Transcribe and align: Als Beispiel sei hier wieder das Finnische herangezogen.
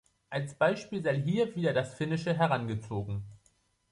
Als 0.31 0.55
Beispiel 0.55 1.03
sei 1.03 1.19
hier 1.21 1.55
wieder 1.55 1.73
das 1.73 1.93
Finnische 1.93 2.35
herangezogen. 2.35 3.23